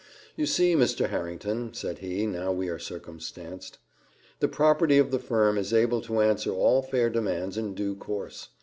"'You 0.35 0.47
see, 0.47 0.73
Mr. 0.75 1.11
Harrington,' 1.11 1.75
said 1.75 1.99
he, 1.99 2.23
'how 2.25 2.51
we 2.53 2.69
are 2.69 2.79
circumstanced. 2.79 3.77
The 4.39 4.47
property 4.47 4.97
of 4.97 5.11
the 5.11 5.19
firm 5.19 5.59
is 5.59 5.75
able 5.75 6.01
to 6.01 6.21
answer 6.21 6.49
all 6.51 6.81
fair 6.81 7.11
demands 7.11 7.55
in 7.55 7.75
due 7.75 7.93
course. 7.95 8.49